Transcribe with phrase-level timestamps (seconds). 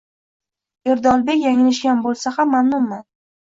[0.93, 3.07] —Erdolbek, yanglishgan bo'lsam ham mamnunman.